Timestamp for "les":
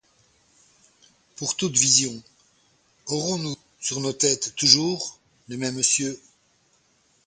5.47-5.57